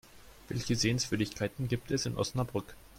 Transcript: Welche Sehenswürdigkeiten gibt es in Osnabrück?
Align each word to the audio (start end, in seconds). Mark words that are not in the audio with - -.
Welche 0.49 0.75
Sehenswürdigkeiten 0.75 1.67
gibt 1.67 1.91
es 1.91 2.07
in 2.07 2.15
Osnabrück? 2.15 2.75